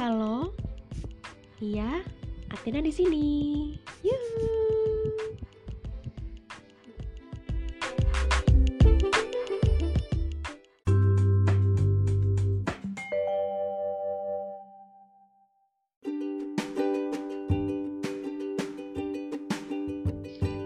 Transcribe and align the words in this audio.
Halo. 0.00 0.56
Iya, 1.60 2.00
Athena 2.48 2.80
di 2.80 2.88
sini. 2.88 3.28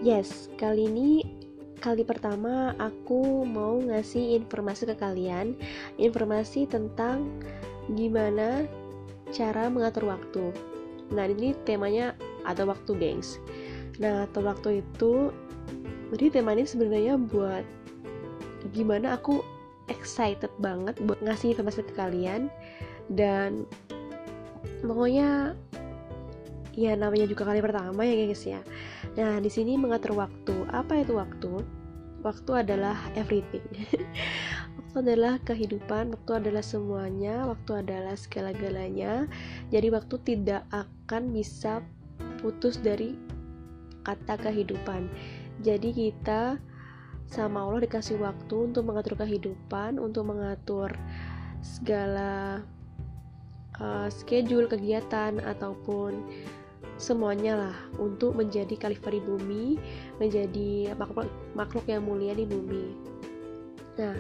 Yes, 0.06 0.46
kali 0.54 0.86
ini 0.86 1.26
kali 1.82 2.06
pertama 2.06 2.78
aku 2.78 3.42
mau 3.42 3.82
ngasih 3.82 4.38
informasi 4.38 4.86
ke 4.86 4.94
kalian, 4.94 5.58
informasi 5.98 6.70
tentang 6.70 7.42
gimana 7.98 8.70
cara 9.34 9.66
mengatur 9.66 10.06
waktu. 10.06 10.54
Nah, 11.10 11.26
ini 11.26 11.52
temanya 11.66 12.14
ada 12.46 12.62
waktu, 12.64 12.94
gengs. 12.96 13.42
Nah, 13.98 14.30
atau 14.30 14.46
waktu 14.46 14.80
itu 14.86 15.34
jadi 16.14 16.38
tema 16.40 16.54
ini 16.54 16.62
sebenarnya 16.62 17.18
buat 17.18 17.66
gimana 18.70 19.18
aku 19.18 19.42
excited 19.90 20.50
banget 20.62 20.96
buat 21.04 21.20
ngasih 21.20 21.52
informasi 21.52 21.84
ke 21.84 21.92
kalian 21.98 22.48
dan 23.12 23.68
pokoknya 24.80 25.52
ya 26.74 26.96
namanya 26.96 27.26
juga 27.28 27.50
kali 27.50 27.60
pertama 27.62 28.02
ya 28.06 28.14
guys 28.14 28.44
ya. 28.46 28.60
Nah, 29.14 29.38
di 29.38 29.50
sini 29.50 29.78
mengatur 29.78 30.18
waktu. 30.18 30.54
Apa 30.74 31.02
itu 31.02 31.14
waktu? 31.14 31.62
Waktu 32.24 32.50
adalah 32.66 32.98
everything. 33.14 33.62
waktu 34.94 35.10
adalah 35.10 35.42
kehidupan, 35.42 36.14
waktu 36.14 36.32
adalah 36.38 36.62
semuanya, 36.62 37.50
waktu 37.50 37.82
adalah 37.82 38.14
segala-galanya. 38.14 39.26
Jadi 39.74 39.90
waktu 39.90 40.22
tidak 40.22 40.62
akan 40.70 41.34
bisa 41.34 41.82
putus 42.38 42.78
dari 42.78 43.18
kata 44.06 44.38
kehidupan. 44.38 45.10
Jadi 45.66 45.90
kita 45.90 46.62
sama 47.26 47.66
Allah 47.66 47.82
dikasih 47.90 48.22
waktu 48.22 48.70
untuk 48.70 48.86
mengatur 48.86 49.18
kehidupan, 49.18 49.98
untuk 49.98 50.30
mengatur 50.30 50.94
segala 51.58 52.62
uh, 53.82 54.06
schedule 54.14 54.70
kegiatan 54.70 55.42
ataupun 55.42 56.22
semuanya 57.02 57.66
lah 57.66 57.76
untuk 57.98 58.38
menjadi 58.38 58.78
khalifah 58.78 59.10
di 59.10 59.18
bumi, 59.26 59.74
menjadi 60.22 60.94
makhluk, 60.94 61.26
makhluk 61.58 61.82
yang 61.90 62.06
mulia 62.06 62.30
di 62.30 62.46
bumi. 62.46 62.94
Nah, 63.98 64.14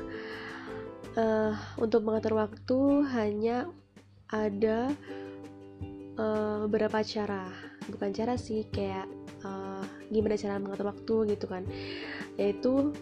uh, 1.18 1.54
untuk 1.78 2.06
mengatur 2.06 2.38
waktu 2.38 2.78
hanya 3.14 3.70
ada 4.30 4.90
uh, 6.18 6.66
beberapa 6.66 7.02
cara, 7.06 7.50
bukan 7.90 8.10
cara 8.10 8.34
sih 8.34 8.66
kayak 8.70 9.06
uh, 9.46 9.82
gimana 10.10 10.38
cara 10.38 10.58
mengatur 10.58 10.90
waktu 10.90 11.34
gitu 11.36 11.46
kan, 11.46 11.62
yaitu 12.38 12.94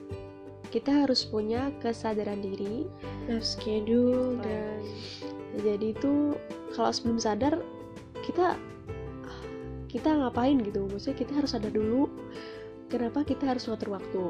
kita 0.72 1.04
harus 1.04 1.28
punya 1.28 1.68
kesadaran 1.84 2.40
diri, 2.40 2.88
life 3.28 3.44
schedule 3.44 4.40
dan 4.40 4.80
jadi 5.60 5.92
itu 5.92 6.32
kalau 6.72 6.88
sebelum 6.88 7.20
sadar 7.20 7.60
kita 8.24 8.56
kita 9.92 10.08
ngapain 10.08 10.56
gitu? 10.64 10.88
Maksudnya 10.88 11.16
kita 11.20 11.32
harus 11.36 11.52
sadar 11.52 11.68
dulu 11.68 12.08
kenapa 12.88 13.20
kita 13.24 13.44
harus 13.44 13.68
ngatur 13.68 13.92
waktu 13.92 14.24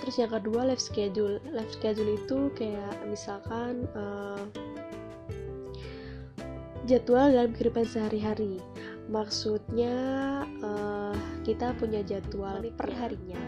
terus 0.00 0.16
yang 0.20 0.32
kedua 0.32 0.64
life 0.68 0.82
schedule 0.82 1.42
life 1.52 1.72
schedule 1.74 2.16
itu 2.16 2.48
kayak 2.56 2.96
misalkan 3.08 3.84
uh, 3.92 4.42
jadwal 6.88 7.30
dalam 7.30 7.52
kehidupan 7.54 7.86
sehari-hari 7.86 8.58
maksudnya 9.10 9.94
uh, 10.62 11.14
kita 11.42 11.74
punya 11.76 12.00
jadwal 12.06 12.62
per 12.78 12.90
harinya 12.94 13.40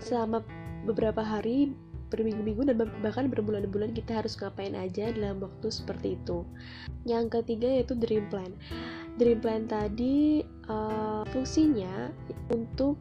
selama 0.00 0.42
beberapa 0.84 1.20
hari 1.20 1.72
berminggu-minggu 2.08 2.72
dan 2.72 2.76
bahkan 3.04 3.28
berbulan-bulan 3.28 3.92
kita 3.92 4.24
harus 4.24 4.34
ngapain 4.40 4.72
aja 4.72 5.12
dalam 5.12 5.44
waktu 5.44 5.68
seperti 5.68 6.16
itu. 6.16 6.42
Yang 7.04 7.40
ketiga 7.40 7.68
yaitu 7.68 7.94
dream 7.94 8.24
plan. 8.32 8.52
Dream 9.20 9.38
plan 9.44 9.68
tadi 9.68 10.42
uh, 10.72 11.22
fungsinya 11.28 12.08
untuk 12.48 12.96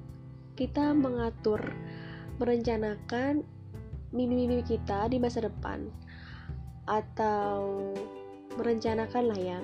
kita 0.60 0.92
mengatur, 0.92 1.62
merencanakan 2.38 3.46
mimpi-mimpi 4.14 4.78
kita 4.78 5.10
di 5.12 5.18
masa 5.22 5.46
depan. 5.46 5.90
Atau 6.88 7.94
merencanakan 8.56 9.24
lah 9.30 9.40
ya 9.40 9.60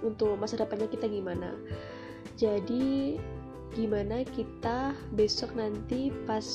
untuk 0.00 0.38
masa 0.38 0.56
depannya 0.60 0.88
kita 0.88 1.10
gimana. 1.10 1.52
Jadi 2.38 3.18
gimana 3.74 4.24
kita 4.24 4.96
besok 5.12 5.52
nanti 5.58 6.08
pas 6.24 6.46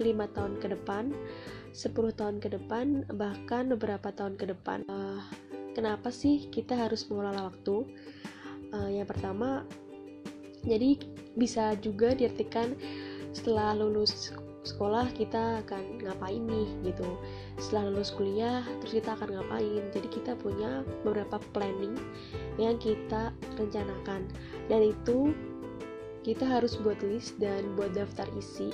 lima 0.00 0.26
tahun 0.32 0.58
ke 0.58 0.72
depan 0.74 1.12
10 1.70 2.18
tahun 2.18 2.42
ke 2.42 2.50
depan 2.58 3.06
bahkan 3.14 3.70
beberapa 3.70 4.10
tahun 4.10 4.34
ke 4.34 4.50
depan. 4.50 4.82
Uh, 4.90 5.22
kenapa 5.74 6.10
sih 6.10 6.50
kita 6.50 6.74
harus 6.74 7.06
mengelola 7.06 7.50
waktu? 7.50 7.86
Uh, 8.74 8.90
yang 8.90 9.06
pertama 9.06 9.66
jadi 10.66 10.98
bisa 11.38 11.78
juga 11.78 12.12
diartikan 12.12 12.74
setelah 13.30 13.72
lulus 13.78 14.34
sekolah 14.60 15.08
kita 15.16 15.64
akan 15.64 16.04
ngapain 16.04 16.44
nih 16.44 16.68
gitu. 16.92 17.08
Setelah 17.56 17.92
lulus 17.92 18.12
kuliah 18.12 18.60
terus 18.84 19.00
kita 19.00 19.16
akan 19.16 19.40
ngapain? 19.40 19.82
Jadi 19.92 20.08
kita 20.12 20.32
punya 20.36 20.84
beberapa 21.04 21.40
planning 21.56 21.96
yang 22.60 22.76
kita 22.76 23.32
rencanakan. 23.56 24.28
Dan 24.68 24.92
itu 24.92 25.32
kita 26.20 26.44
harus 26.44 26.76
buat 26.76 27.00
list 27.00 27.40
dan 27.40 27.72
buat 27.76 27.96
daftar 27.96 28.28
isi. 28.36 28.68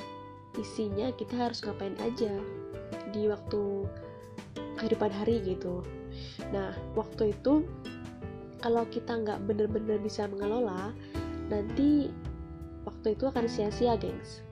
Isinya 0.59 1.15
kita 1.15 1.39
harus 1.39 1.63
ngapain 1.63 1.95
aja 2.03 2.35
di 3.15 3.31
waktu 3.31 3.87
kehidupan 4.83 5.13
hari 5.15 5.39
gitu. 5.47 5.87
Nah 6.51 6.75
waktu 6.99 7.31
itu 7.31 7.63
kalau 8.59 8.83
kita 8.91 9.23
nggak 9.23 9.47
bener-bener 9.47 10.03
bisa 10.03 10.27
mengelola 10.27 10.91
nanti 11.47 12.11
waktu 12.83 13.15
itu 13.15 13.31
akan 13.31 13.47
sia-sia 13.47 13.95
gengs. 13.95 14.43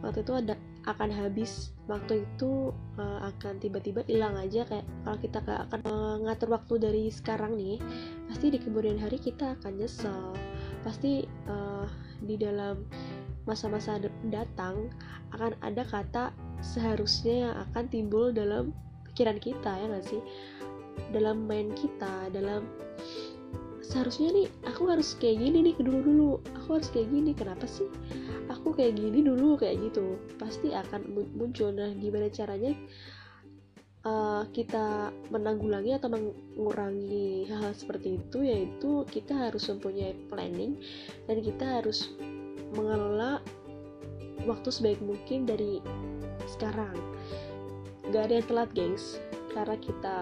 Waktu 0.00 0.24
itu 0.24 0.32
ada 0.32 0.56
akan 0.94 1.10
habis 1.12 1.72
waktu 1.90 2.22
itu 2.24 2.70
uh, 2.98 3.20
akan 3.34 3.58
tiba-tiba 3.58 4.06
hilang 4.06 4.36
aja. 4.38 4.66
Kayak 4.66 4.86
kalau 5.06 5.18
kita 5.18 5.38
gak 5.42 5.60
akan 5.70 5.80
uh, 5.86 6.16
ngatur 6.26 6.48
waktu 6.54 6.74
dari 6.78 7.04
sekarang 7.10 7.58
nih 7.58 7.78
pasti 8.30 8.46
di 8.54 8.58
kemudian 8.58 8.98
hari 8.98 9.18
kita 9.18 9.58
akan 9.60 9.72
nyesel. 9.78 10.34
Pasti 10.86 11.26
uh, 11.50 11.86
di 12.22 12.36
dalam 12.38 12.84
masa-masa 13.48 13.98
datang 14.28 14.92
akan 15.34 15.56
ada 15.64 15.82
kata 15.86 16.24
seharusnya 16.60 17.34
yang 17.48 17.54
akan 17.70 17.84
timbul 17.88 18.30
dalam 18.30 18.70
pikiran 19.10 19.40
kita 19.40 19.70
ya 19.80 19.86
nggak 19.90 20.06
sih? 20.06 20.22
Dalam 21.10 21.48
main 21.48 21.72
kita 21.74 22.28
dalam 22.30 22.68
seharusnya 23.90 24.30
nih 24.30 24.46
aku 24.70 24.86
harus 24.86 25.18
kayak 25.18 25.42
gini 25.42 25.66
nih 25.66 25.74
dulu 25.82 25.98
dulu 26.06 26.30
aku 26.54 26.78
harus 26.78 26.88
kayak 26.94 27.10
gini 27.10 27.34
kenapa 27.34 27.66
sih 27.66 27.90
aku 28.60 28.76
kayak 28.76 29.00
gini 29.00 29.24
dulu 29.24 29.56
kayak 29.56 29.80
gitu. 29.80 30.20
Pasti 30.36 30.76
akan 30.76 31.08
muncul. 31.32 31.72
Nah 31.72 31.90
gimana 31.96 32.28
caranya 32.28 32.76
uh, 34.04 34.44
kita 34.52 35.08
menanggulangi 35.32 35.96
atau 35.96 36.12
mengurangi 36.12 37.48
hal-hal 37.48 37.72
seperti 37.72 38.20
itu 38.20 38.38
yaitu 38.44 39.04
kita 39.08 39.48
harus 39.48 39.64
mempunyai 39.72 40.12
planning 40.28 40.76
dan 41.24 41.40
kita 41.40 41.80
harus 41.80 42.12
mengelola 42.76 43.40
waktu 44.44 44.68
sebaik 44.68 45.00
mungkin 45.00 45.48
dari 45.48 45.80
sekarang. 46.48 46.96
Gak 48.10 48.28
ada 48.28 48.34
yang 48.42 48.46
telat 48.48 48.70
gengs 48.76 49.22
karena 49.54 49.76
kita 49.78 50.16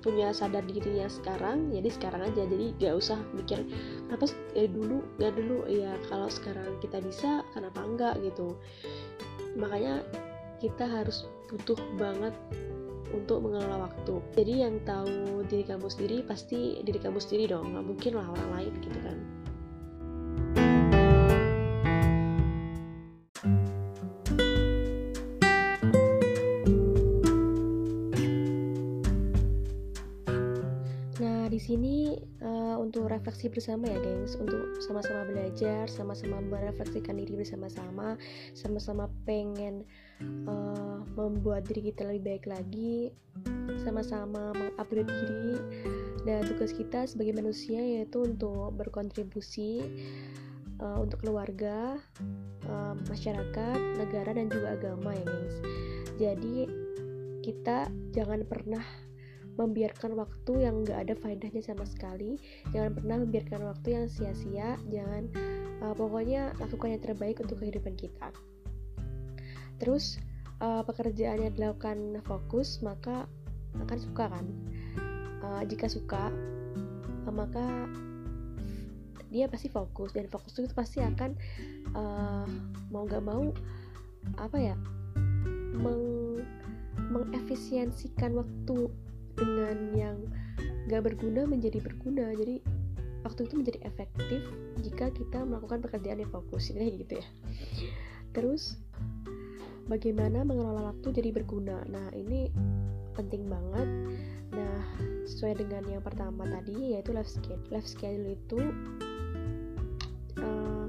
punya 0.00 0.32
sadar 0.32 0.64
dirinya 0.64 1.06
sekarang 1.06 1.72
jadi 1.72 1.88
sekarang 1.92 2.22
aja. 2.32 2.42
Jadi 2.48 2.76
gak 2.80 2.94
usah 2.96 3.18
mikir 3.36 3.64
kenapa 4.08 4.26
eh, 4.56 4.68
dulu 4.68 5.04
gak 5.20 5.32
dulu 5.36 5.68
ya 5.68 5.96
kalau 6.08 6.28
sekarang 6.28 6.80
kita 6.80 6.98
bisa 7.00 7.44
kenapa 7.52 7.80
enggak? 7.84 8.14
gitu. 8.20 8.56
Makanya 9.56 10.04
kita 10.60 10.84
harus 10.84 11.24
butuh 11.48 11.78
banget 11.96 12.34
untuk 13.10 13.42
mengelola 13.42 13.90
waktu. 13.90 14.22
Jadi 14.38 14.52
yang 14.62 14.76
tahu 14.86 15.42
diri 15.50 15.64
kamu 15.66 15.86
sendiri 15.90 16.16
pasti 16.22 16.78
diri 16.84 16.98
kamu 17.00 17.18
sendiri 17.18 17.56
dong. 17.56 17.74
Nggak 17.74 17.86
mungkin 17.86 18.12
lah 18.18 18.26
orang 18.28 18.50
lain 18.60 18.72
gitu 18.84 18.98
kan 19.02 19.39
sini 31.70 32.18
uh, 32.42 32.74
untuk 32.82 33.06
refleksi 33.06 33.46
bersama 33.46 33.86
ya, 33.86 33.94
gengs, 34.02 34.34
untuk 34.34 34.82
sama-sama 34.82 35.22
belajar, 35.30 35.86
sama-sama 35.86 36.42
merefleksikan 36.42 37.14
diri 37.14 37.38
bersama-sama, 37.38 38.18
sama-sama 38.58 39.06
pengen 39.22 39.86
uh, 40.50 40.98
membuat 41.14 41.70
diri 41.70 41.94
kita 41.94 42.10
lebih 42.10 42.34
baik 42.34 42.44
lagi, 42.50 43.14
sama-sama 43.86 44.50
mengupgrade 44.50 45.06
diri, 45.06 45.54
dan 46.26 46.42
tugas 46.42 46.74
kita 46.74 47.06
sebagai 47.06 47.38
manusia 47.38 47.78
yaitu 47.78 48.26
untuk 48.26 48.74
berkontribusi 48.74 49.86
uh, 50.82 50.98
untuk 51.00 51.22
keluarga 51.22 51.96
uh, 52.68 52.94
masyarakat 53.08 53.78
negara 53.96 54.34
dan 54.34 54.52
juga 54.52 54.76
agama 54.76 55.16
ya 55.16 55.24
guys 55.24 55.56
jadi 56.20 56.56
kita 57.40 57.88
jangan 58.12 58.44
pernah 58.44 58.84
membiarkan 59.60 60.16
waktu 60.16 60.64
yang 60.64 60.82
gak 60.88 61.04
ada 61.04 61.14
faedahnya 61.20 61.60
sama 61.60 61.84
sekali. 61.84 62.40
Jangan 62.72 62.96
pernah 62.96 63.16
membiarkan 63.20 63.60
waktu 63.68 63.88
yang 63.92 64.04
sia-sia. 64.08 64.80
Jangan 64.88 65.28
uh, 65.84 65.94
pokoknya 65.94 66.56
lakukan 66.56 66.96
yang 66.96 67.02
terbaik 67.04 67.36
untuk 67.44 67.60
kehidupan 67.60 67.94
kita. 68.00 68.32
Terus 69.76 70.16
uh, 70.64 70.80
pekerjaan 70.84 71.44
yang 71.44 71.52
dilakukan 71.52 72.24
fokus 72.24 72.80
maka 72.80 73.28
akan 73.76 73.98
suka 74.00 74.24
kan? 74.32 74.46
Uh, 75.44 75.62
jika 75.68 75.86
suka 75.92 76.32
uh, 77.28 77.32
maka 77.32 77.88
dia 79.28 79.46
pasti 79.46 79.68
fokus. 79.68 80.16
Dan 80.16 80.26
fokus 80.32 80.56
itu 80.56 80.72
pasti 80.72 81.04
akan 81.04 81.36
uh, 81.92 82.48
mau 82.88 83.04
gak 83.04 83.22
mau 83.22 83.52
apa 84.36 84.56
ya 84.60 84.76
meng 85.80 86.20
mengefisiensikan 87.10 88.36
waktu 88.36 88.92
dengan 89.38 89.76
yang 89.94 90.16
gak 90.90 91.06
berguna 91.06 91.46
menjadi 91.46 91.78
berguna. 91.78 92.34
Jadi 92.34 92.62
waktu 93.22 93.46
itu 93.46 93.54
menjadi 93.60 93.78
efektif 93.84 94.40
jika 94.80 95.12
kita 95.12 95.44
melakukan 95.44 95.84
pekerjaan 95.84 96.22
yang 96.24 96.32
fokus. 96.32 96.72
Ini 96.72 97.04
gitu 97.04 97.20
ya. 97.20 97.26
Terus 98.34 98.78
bagaimana 99.90 100.46
mengelola 100.46 100.94
waktu 100.94 101.14
jadi 101.14 101.30
berguna? 101.34 101.82
Nah 101.90 102.10
ini 102.14 102.50
penting 103.14 103.50
banget. 103.50 103.88
Nah 104.54 104.82
sesuai 105.26 105.62
dengan 105.62 105.86
yang 105.86 106.02
pertama 106.02 106.42
tadi 106.46 106.94
yaitu 106.94 107.14
life 107.14 107.30
schedule 107.30 107.62
life 107.70 107.86
schedule 107.86 108.34
itu 108.34 108.60
uh, 110.42 110.88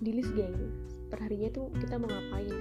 di 0.00 0.10
list 0.16 0.32
geng. 0.32 0.56
Perharinya 1.08 1.48
tuh 1.52 1.72
kita 1.80 1.96
mau 1.96 2.08
ngapain? 2.08 2.52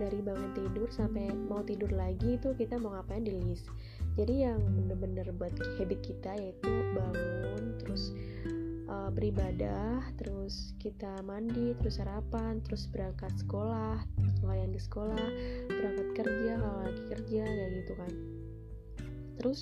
Dari 0.00 0.18
bangun 0.24 0.50
tidur 0.56 0.88
sampai 0.88 1.28
mau 1.30 1.60
tidur 1.60 1.92
lagi 1.92 2.40
itu 2.40 2.56
kita 2.56 2.80
mau 2.80 2.96
ngapain 2.96 3.22
di 3.22 3.36
list 3.36 3.68
jadi 4.16 4.52
yang 4.52 4.60
bener-bener 4.60 5.32
buat 5.36 5.56
habit 5.80 6.00
kita 6.04 6.36
yaitu 6.36 6.70
bangun 6.92 7.76
terus 7.80 8.12
uh, 8.92 9.08
beribadah 9.08 10.04
terus 10.20 10.76
kita 10.76 11.24
mandi 11.24 11.72
terus 11.80 11.96
sarapan 11.96 12.60
terus 12.60 12.84
berangkat 12.92 13.32
sekolah 13.40 14.04
pelayan 14.42 14.74
di 14.74 14.80
sekolah 14.82 15.26
berangkat 15.70 16.08
kerja 16.18 16.52
kalau 16.58 16.78
lagi 16.82 17.02
kerja 17.08 17.42
kayak 17.46 17.70
gitu 17.78 17.92
kan. 17.96 18.12
Terus 19.40 19.58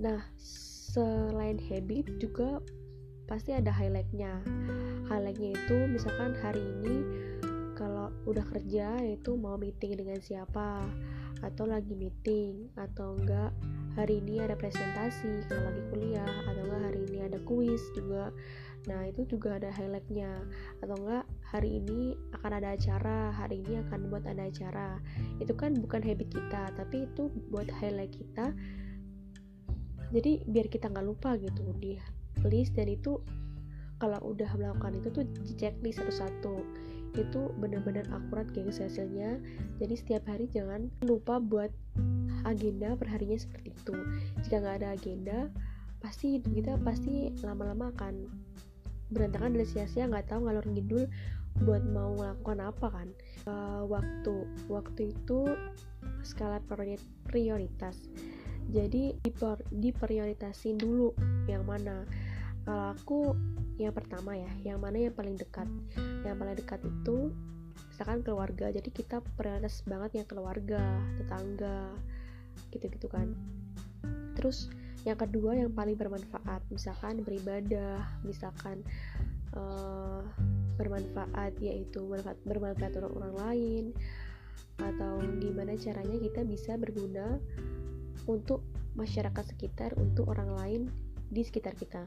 nah 0.00 0.20
selain 0.40 1.56
habit 1.58 2.06
juga 2.20 2.60
pasti 3.26 3.56
ada 3.56 3.72
highlightnya. 3.72 4.44
Highlightnya 5.08 5.56
itu 5.56 5.76
misalkan 5.90 6.36
hari 6.38 6.60
ini 6.60 6.96
kalau 7.74 8.12
udah 8.28 8.44
kerja 8.52 9.00
itu 9.08 9.34
mau 9.40 9.56
meeting 9.56 9.96
dengan 9.96 10.20
siapa 10.20 10.84
atau 11.40 11.64
lagi 11.64 11.96
meeting 11.96 12.68
atau 12.76 13.16
enggak 13.16 13.52
hari 13.98 14.22
ini 14.22 14.40
ada 14.40 14.54
presentasi 14.54 15.44
kalau 15.48 15.66
lagi 15.72 15.82
kuliah 15.90 16.32
atau 16.46 16.62
enggak 16.64 16.82
hari 16.92 17.00
ini 17.10 17.18
ada 17.26 17.38
kuis 17.42 17.82
juga. 17.96 18.30
Nah 18.88 19.04
itu 19.08 19.28
juga 19.28 19.60
ada 19.60 19.68
highlightnya. 19.72 20.44
Atau 20.80 20.96
enggak 21.00 21.24
hari 21.44 21.82
ini 21.82 22.16
akan 22.36 22.52
ada 22.60 22.76
acara 22.76 23.34
hari 23.34 23.60
ini 23.64 23.80
akan 23.88 24.08
buat 24.08 24.24
ada 24.24 24.48
acara. 24.48 25.00
Itu 25.42 25.52
kan 25.56 25.76
bukan 25.76 26.00
habit 26.04 26.28
kita 26.32 26.72
tapi 26.76 27.08
itu 27.08 27.28
buat 27.48 27.68
highlight 27.68 28.14
kita. 28.14 28.52
Jadi 30.10 30.42
biar 30.48 30.66
kita 30.66 30.90
nggak 30.90 31.06
lupa 31.06 31.38
gitu 31.38 31.70
di 31.78 31.94
list 32.48 32.74
dan 32.74 32.88
itu 32.88 33.20
kalau 34.00 34.18
udah 34.32 34.48
melakukan 34.56 34.96
itu 34.96 35.08
tuh 35.12 35.24
checklist 35.60 36.00
satu-satu. 36.00 36.64
Itu 37.14 37.52
benar-benar 37.60 38.08
akurat 38.10 38.48
gengs 38.50 38.80
hasilnya. 38.80 39.38
Jadi 39.76 39.94
setiap 39.94 40.24
hari 40.26 40.48
jangan 40.48 40.88
lupa 41.04 41.36
buat 41.38 41.68
agenda 42.48 42.96
perharinya 42.96 43.36
seperti 43.36 43.76
itu. 43.76 43.94
Jika 44.42 44.64
nggak 44.64 44.76
ada 44.82 44.88
agenda 44.96 45.38
pasti 46.00 46.40
hidup 46.40 46.50
kita 46.56 46.72
pasti 46.80 47.28
lama-lama 47.44 47.92
akan 47.92 48.24
berantakan 49.12 49.52
dan 49.52 49.68
sia-sia 49.68 50.08
nggak 50.08 50.32
tahu 50.32 50.48
ngalor 50.48 50.64
ngidul 50.64 51.04
buat 51.60 51.84
mau 51.84 52.16
melakukan 52.16 52.72
apa 52.72 52.86
kan. 52.88 53.08
Uh, 53.44 53.84
waktu 53.84 54.48
waktu 54.72 55.12
itu 55.12 55.52
skala 56.24 56.62
prioritas. 57.28 58.08
Jadi 58.70 59.18
diprioritasin 59.74 60.78
dulu 60.78 61.10
yang 61.50 61.66
mana 61.66 62.06
kalau 62.64 62.92
aku 62.92 63.18
yang 63.80 63.96
pertama 63.96 64.36
ya 64.36 64.52
yang 64.64 64.78
mana 64.80 65.00
yang 65.00 65.14
paling 65.16 65.36
dekat. 65.40 65.68
Yang 66.22 66.36
paling 66.36 66.56
dekat 66.56 66.80
itu 66.84 67.32
misalkan 67.92 68.20
keluarga. 68.20 68.66
Jadi 68.68 68.90
kita 68.92 69.24
prioritas 69.36 69.80
banget 69.88 70.24
yang 70.24 70.26
keluarga 70.28 70.82
tetangga 71.16 71.96
gitu-gitu 72.70 73.08
kan. 73.08 73.32
Terus 74.36 74.68
yang 75.08 75.16
kedua 75.16 75.56
yang 75.56 75.72
paling 75.72 75.96
bermanfaat 75.96 76.60
misalkan 76.68 77.24
beribadah 77.24 78.04
misalkan 78.20 78.84
uh, 79.56 80.20
bermanfaat 80.76 81.56
yaitu 81.60 82.04
bermanfaat, 82.04 82.38
bermanfaat 82.44 82.92
untuk 83.00 83.16
orang 83.16 83.34
lain 83.36 83.84
atau 84.80 85.20
gimana 85.40 85.76
caranya 85.76 86.16
kita 86.20 86.40
bisa 86.44 86.76
berguna 86.76 87.40
untuk 88.28 88.64
masyarakat 88.96 89.44
sekitar 89.56 89.92
untuk 89.96 90.28
orang 90.28 90.50
lain 90.56 90.82
di 91.32 91.44
sekitar 91.44 91.76
kita 91.76 92.04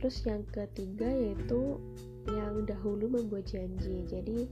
terus 0.00 0.24
yang 0.24 0.40
ketiga 0.48 1.04
yaitu 1.04 1.76
yang 2.24 2.64
dahulu 2.64 3.06
membuat 3.20 3.44
janji. 3.44 4.08
Jadi 4.08 4.48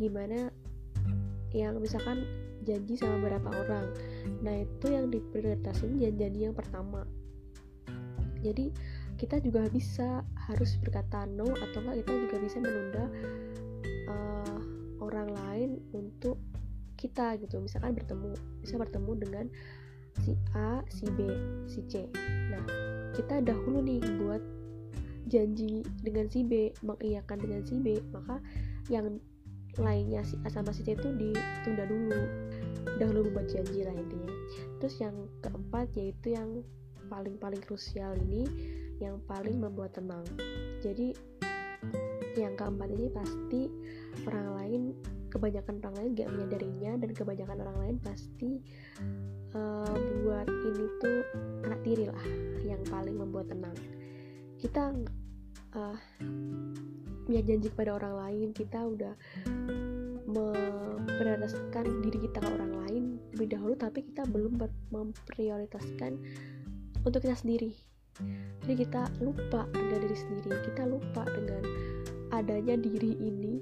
gimana 0.00 0.48
yang 1.52 1.76
misalkan 1.76 2.24
janji 2.64 2.96
sama 2.96 3.20
beberapa 3.20 3.52
orang. 3.52 3.86
Nah 4.40 4.64
itu 4.64 4.86
yang 4.88 5.12
diprioritasin 5.12 6.00
janji 6.00 6.48
yang 6.48 6.56
pertama. 6.56 7.04
Jadi 8.40 8.72
kita 9.20 9.36
juga 9.44 9.68
bisa 9.68 10.24
harus 10.48 10.80
berkata 10.80 11.28
no 11.28 11.44
atau 11.44 11.84
enggak 11.84 12.08
kita 12.08 12.12
juga 12.24 12.36
bisa 12.40 12.56
menunda 12.56 13.04
uh, 14.08 14.58
orang 15.04 15.28
lain 15.28 15.70
untuk 15.92 16.40
kita 16.96 17.36
gitu. 17.36 17.60
Misalkan 17.60 17.92
bertemu 17.92 18.32
bisa 18.64 18.80
bertemu 18.80 19.12
dengan 19.20 19.46
si 20.24 20.32
A, 20.56 20.80
si 20.88 21.04
B, 21.12 21.28
si 21.68 21.84
C. 21.88 22.08
Nah, 22.48 22.64
kita 23.12 23.44
dahulu 23.44 23.84
nih 23.84 24.00
buat 24.20 24.59
janji 25.28 25.84
dengan 26.00 26.30
si 26.30 26.46
B 26.46 26.72
mengiyakan 26.80 27.38
dengan 27.40 27.62
si 27.66 27.76
B 27.76 28.00
maka 28.14 28.40
yang 28.88 29.20
lainnya 29.78 30.26
si 30.26 30.34
A 30.42 30.50
sama 30.50 30.74
si 30.74 30.82
C 30.82 30.98
itu 30.98 31.08
ditunda 31.14 31.84
dulu. 31.86 32.20
Dahulu 32.96 33.28
membuat 33.30 33.52
janji 33.52 33.84
lah 33.84 33.94
intinya. 33.94 34.32
Terus 34.82 34.96
yang 34.98 35.16
keempat 35.44 35.92
yaitu 35.94 36.34
yang 36.34 36.64
paling-paling 37.12 37.60
krusial 37.62 38.16
ini 38.28 38.48
yang 38.98 39.20
paling 39.24 39.60
membuat 39.60 39.94
tenang. 39.96 40.24
Jadi 40.82 41.14
yang 42.38 42.54
keempat 42.54 42.88
ini 42.92 43.06
pasti 43.10 43.62
orang 44.26 44.48
lain 44.58 44.82
kebanyakan 45.30 45.78
orang 45.82 45.94
lain 45.98 46.10
gak 46.18 46.30
menyadarinya 46.30 46.92
dan 46.98 47.10
kebanyakan 47.14 47.58
orang 47.62 47.78
lain 47.78 47.96
pasti 48.02 48.50
uh, 49.54 49.94
buat 50.26 50.46
ini 50.46 50.84
tuh 50.98 51.18
anak 51.66 51.80
tiri 51.86 52.06
lah 52.10 52.26
yang 52.66 52.82
paling 52.90 53.14
membuat 53.14 53.50
tenang 53.50 53.74
kita 54.60 54.92
uh, 55.74 55.96
punya 57.24 57.40
janji 57.46 57.68
kepada 57.72 57.96
orang 57.96 58.14
lain 58.20 58.48
kita 58.52 58.78
udah 58.84 59.14
memprioritaskan 60.30 61.84
diri 62.04 62.18
kita 62.28 62.38
ke 62.38 62.48
orang 62.54 62.72
lain 62.86 63.02
lebih 63.34 63.56
dahulu 63.56 63.74
tapi 63.74 64.04
kita 64.06 64.22
belum 64.28 64.60
memprioritaskan 64.92 66.20
untuk 67.02 67.24
kita 67.24 67.36
sendiri. 67.38 67.72
Jadi 68.66 68.74
kita 68.84 69.08
lupa 69.24 69.64
dengan 69.72 69.98
diri 70.04 70.16
sendiri 70.18 70.52
kita 70.68 70.84
lupa 70.84 71.24
dengan 71.24 71.64
adanya 72.36 72.76
diri 72.76 73.16
ini 73.16 73.58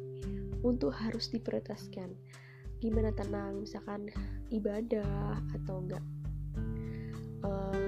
untuk 0.67 0.90
harus 0.90 1.31
diprioritaskan. 1.31 2.11
Gimana 2.83 3.14
tenang 3.14 3.62
misalkan 3.62 4.11
ibadah 4.50 5.38
atau 5.62 5.83
enggak 5.83 6.05
uh, 7.47 7.88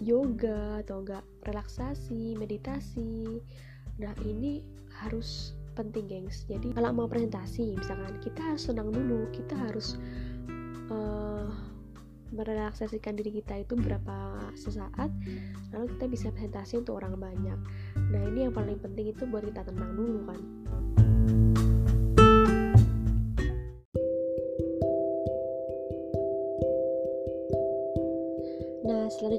yoga 0.00 0.80
atau 0.80 1.04
enggak 1.04 1.24
relaksasi, 1.44 2.34
meditasi. 2.40 3.38
Nah, 4.00 4.16
ini 4.24 4.64
harus 5.04 5.52
penting, 5.76 6.08
gengs. 6.08 6.48
Jadi, 6.48 6.72
kalau 6.72 6.92
mau 6.92 7.06
presentasi, 7.06 7.76
misalkan 7.76 8.16
kita 8.24 8.40
harus 8.40 8.64
tenang 8.66 8.90
dulu, 8.90 9.28
kita 9.30 9.54
harus 9.54 10.00
uh, 10.88 11.48
merelaksasikan 12.30 13.18
diri 13.18 13.42
kita 13.42 13.60
itu 13.60 13.74
berapa 13.74 14.38
sesaat, 14.54 15.10
lalu 15.74 15.86
kita 15.98 16.04
bisa 16.06 16.26
presentasi 16.30 16.80
untuk 16.80 17.02
orang 17.02 17.18
banyak. 17.18 17.58
Nah, 18.10 18.22
ini 18.30 18.48
yang 18.48 18.54
paling 18.54 18.78
penting 18.78 19.10
itu 19.10 19.26
buat 19.26 19.44
kita 19.44 19.66
tenang 19.66 19.94
dulu 19.98 20.26
kan. 20.30 20.40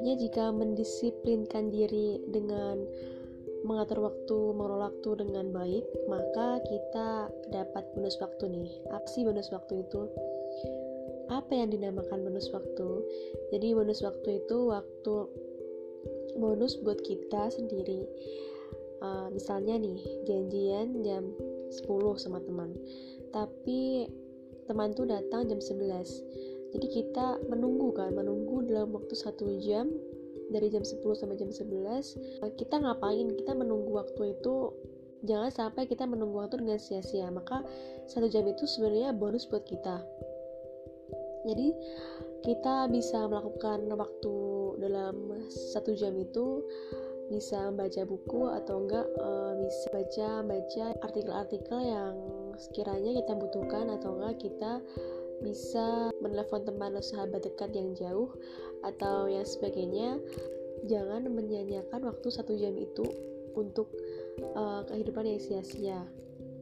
Selanjutnya 0.01 0.25
jika 0.33 0.45
mendisiplinkan 0.49 1.69
diri 1.69 2.17
dengan 2.25 2.81
mengatur 3.61 4.01
waktu, 4.09 4.49
mengelola 4.49 4.89
waktu 4.89 5.21
dengan 5.21 5.53
baik, 5.53 5.85
maka 6.09 6.57
kita 6.65 7.29
dapat 7.53 7.85
bonus 7.93 8.17
waktu 8.17 8.49
nih. 8.49 8.81
Apa 8.89 9.05
bonus 9.05 9.53
waktu 9.53 9.85
itu? 9.85 10.09
Apa 11.29 11.53
yang 11.53 11.69
dinamakan 11.69 12.25
bonus 12.25 12.49
waktu? 12.49 12.89
Jadi 13.53 13.77
bonus 13.77 14.01
waktu 14.01 14.41
itu 14.41 14.73
waktu 14.73 15.15
bonus 16.33 16.81
buat 16.81 16.97
kita 17.05 17.53
sendiri. 17.53 18.09
Uh, 19.05 19.29
misalnya 19.29 19.77
nih, 19.77 20.01
janjian 20.25 21.05
jam 21.05 21.29
10 21.69 21.85
sama 22.17 22.41
teman. 22.41 22.73
Tapi 23.29 24.09
teman 24.65 24.97
tuh 24.97 25.05
datang 25.05 25.45
jam 25.45 25.61
11 25.61 26.57
jadi 26.71 26.87
kita 26.87 27.27
menunggu 27.51 27.91
kan 27.91 28.15
menunggu 28.15 28.63
dalam 28.63 28.95
waktu 28.95 29.11
satu 29.11 29.59
jam 29.59 29.91
dari 30.51 30.67
jam 30.67 30.83
10 30.83 31.03
sampai 31.15 31.39
jam 31.39 31.51
11 31.51 32.51
kita 32.59 32.75
ngapain? 32.79 33.27
Kita 33.39 33.55
menunggu 33.55 33.95
waktu 33.95 34.35
itu 34.35 34.71
jangan 35.23 35.51
sampai 35.51 35.87
kita 35.87 36.03
menunggu 36.03 36.43
waktu 36.43 36.63
dengan 36.63 36.79
sia-sia. 36.79 37.31
Maka 37.31 37.63
satu 38.07 38.27
jam 38.27 38.43
itu 38.47 38.67
sebenarnya 38.67 39.15
bonus 39.15 39.47
buat 39.47 39.63
kita. 39.63 40.03
Jadi 41.47 41.73
kita 42.45 42.85
bisa 42.91 43.25
melakukan 43.25 43.89
waktu 43.89 44.35
dalam 44.77 45.15
satu 45.73 45.93
jam 45.97 46.13
itu 46.17 46.61
bisa 47.31 47.71
membaca 47.71 48.03
buku 48.03 48.43
atau 48.59 48.83
enggak 48.83 49.07
uh, 49.23 49.55
bisa 49.55 49.87
baca 49.95 50.29
baca 50.43 50.85
artikel-artikel 50.99 51.79
yang 51.79 52.13
sekiranya 52.59 53.23
kita 53.23 53.33
butuhkan 53.39 53.87
atau 53.87 54.19
enggak 54.19 54.35
kita 54.43 54.83
bisa 55.41 56.13
menelpon 56.21 56.63
teman 56.63 56.93
atau 56.95 57.05
sahabat 57.05 57.41
dekat 57.43 57.73
yang 57.73 57.97
jauh 57.97 58.29
atau 58.85 59.25
yang 59.29 59.45
sebagainya 59.45 60.17
jangan 60.89 61.29
menyanyiakan 61.29 62.09
waktu 62.09 62.27
satu 62.29 62.57
jam 62.57 62.73
itu 62.77 63.05
untuk 63.53 63.91
uh, 64.55 64.81
kehidupan 64.87 65.27
yang 65.27 65.41
sia-sia 65.41 66.01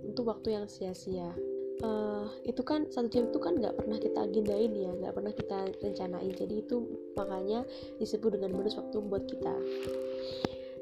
untuk 0.03 0.31
waktu 0.31 0.55
yang 0.55 0.65
sia-sia. 0.67 1.31
Uh, 1.79 2.27
itu 2.43 2.59
kan 2.59 2.91
satu 2.91 3.07
jam 3.07 3.31
itu 3.31 3.39
kan 3.39 3.55
nggak 3.55 3.71
pernah 3.71 3.95
kita 3.95 4.27
agendain 4.27 4.75
ya 4.75 4.91
nggak 4.99 5.15
pernah 5.15 5.31
kita 5.31 5.57
rencanain. 5.79 6.33
Jadi 6.35 6.55
itu 6.59 6.75
makanya 7.15 7.63
disebut 7.99 8.35
dengan 8.35 8.51
bonus 8.59 8.75
waktu 8.75 8.97
buat 8.99 9.23
kita. 9.27 9.55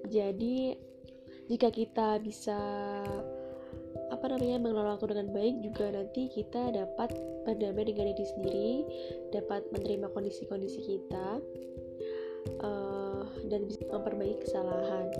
Jadi 0.09 0.73
jika 1.47 1.69
kita 1.69 2.17
bisa 2.17 2.59
apa 4.17 4.33
namanya 4.33 4.57
mengelola 4.57 4.97
waktu 4.97 5.13
dengan 5.13 5.29
baik 5.29 5.55
juga 5.61 5.93
nanti 5.93 6.25
kita 6.33 6.73
dapat 6.73 7.13
berdamai 7.45 7.85
dengan 7.85 8.09
diri 8.09 8.25
sendiri 8.25 8.71
dapat 9.29 9.61
menerima 9.69 10.09
kondisi-kondisi 10.09 10.81
kita 10.81 11.37
uh, 12.65 13.23
dan 13.45 13.69
bisa 13.69 13.85
memperbaiki 13.85 14.41
kesalahan. 14.41 15.13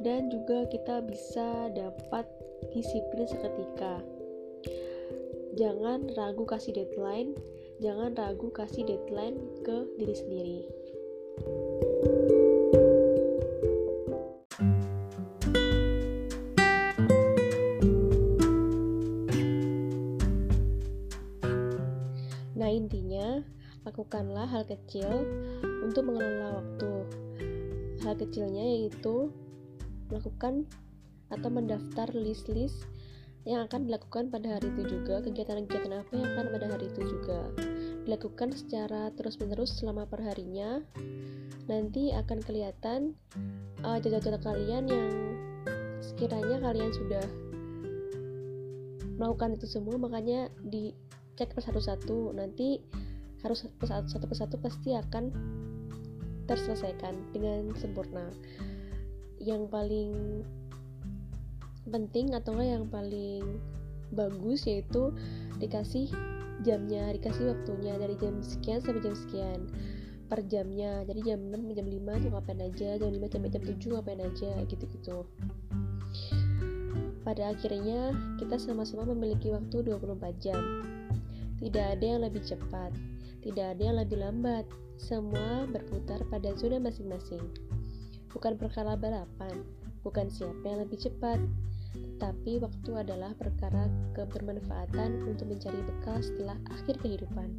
Dan 0.00 0.32
juga 0.32 0.64
kita 0.72 1.04
bisa 1.04 1.68
dapat 1.76 2.24
disiplin 2.72 3.28
seketika. 3.28 4.00
Jangan 5.60 6.08
ragu 6.16 6.48
kasih 6.48 6.72
deadline 6.72 7.36
jangan 7.82 8.14
ragu 8.14 8.54
kasih 8.54 8.86
deadline 8.86 9.42
ke 9.66 9.76
diri 9.98 10.14
sendiri 10.14 10.60
lakukanlah 24.02 24.50
hal 24.50 24.66
kecil 24.66 25.22
untuk 25.86 26.10
mengelola 26.10 26.58
waktu. 26.58 27.06
Hal 28.02 28.18
kecilnya 28.18 28.58
yaitu 28.58 29.30
melakukan 30.10 30.66
atau 31.30 31.46
mendaftar 31.46 32.10
list-list 32.10 32.82
yang 33.46 33.62
akan 33.62 33.86
dilakukan 33.86 34.26
pada 34.26 34.58
hari 34.58 34.74
itu 34.74 34.98
juga, 34.98 35.22
kegiatan-kegiatan 35.22 36.02
apa 36.02 36.10
yang 36.18 36.26
akan 36.34 36.46
pada 36.50 36.66
hari 36.66 36.90
itu 36.90 37.02
juga. 37.06 37.46
Dilakukan 38.02 38.50
secara 38.58 39.14
terus-menerus 39.14 39.78
selama 39.78 40.02
perharinya. 40.10 40.82
Nanti 41.70 42.10
akan 42.10 42.42
kelihatan 42.42 43.14
uh, 43.86 44.02
jadwal-jadwal 44.02 44.42
kalian 44.42 44.90
yang 44.90 45.10
sekiranya 46.02 46.58
kalian 46.58 46.90
sudah 46.90 47.22
melakukan 49.14 49.54
itu 49.54 49.70
semua, 49.70 49.94
makanya 49.94 50.50
dicek 50.66 51.54
per 51.54 51.62
satu-satu. 51.62 52.34
Nanti 52.34 52.82
harus 53.42 53.66
satu 53.82 54.26
persatu 54.26 54.56
pasti 54.58 54.94
akan 54.94 55.34
terselesaikan 56.46 57.14
dengan 57.34 57.74
sempurna. 57.78 58.30
Yang 59.42 59.62
paling 59.70 60.10
penting 61.90 62.30
atau 62.34 62.54
yang 62.62 62.86
paling 62.86 63.58
bagus 64.14 64.70
yaitu 64.70 65.10
dikasih 65.58 66.06
jamnya 66.62 67.10
dikasih 67.10 67.50
waktunya 67.50 67.98
dari 67.98 68.14
jam 68.22 68.38
sekian 68.38 68.78
sampai 68.78 69.02
jam 69.02 69.14
sekian 69.18 69.60
per 70.30 70.46
jamnya. 70.46 71.02
Jadi 71.04 71.20
jam 71.26 71.40
6 71.50 71.58
sampai 71.58 71.76
jam 71.76 71.88
5 71.90 72.22
tuh 72.22 72.30
ngapain 72.32 72.60
aja 72.62 72.88
jam 72.96 73.10
5 73.10 73.32
sampai 73.34 73.50
jam 73.50 73.62
7 73.66 73.92
ngapain 73.98 74.20
aja 74.22 74.52
gitu-gitu. 74.70 75.18
Pada 77.22 77.54
akhirnya 77.54 78.14
kita 78.38 78.58
sama-sama 78.58 79.06
memiliki 79.12 79.50
waktu 79.50 79.82
24 79.82 80.42
jam. 80.42 80.62
Tidak 81.62 81.86
ada 81.94 82.02
yang 82.02 82.26
lebih 82.26 82.42
cepat 82.42 82.90
tidak 83.42 83.76
ada 83.76 83.82
yang 83.82 83.98
lebih 83.98 84.18
lambat, 84.22 84.64
semua 84.96 85.66
berputar 85.66 86.22
pada 86.30 86.54
zona 86.54 86.78
masing-masing. 86.78 87.42
Bukan 88.30 88.56
perkara 88.56 88.94
balapan, 88.94 89.66
bukan 90.06 90.30
siapa 90.30 90.62
yang 90.62 90.86
lebih 90.86 90.98
cepat, 91.02 91.42
tetapi 91.92 92.62
waktu 92.62 92.90
adalah 92.94 93.34
perkara 93.34 93.90
kebermanfaatan 94.14 95.26
untuk 95.26 95.50
mencari 95.50 95.82
bekal 95.84 96.22
setelah 96.22 96.56
akhir 96.70 97.02
kehidupan. 97.02 97.50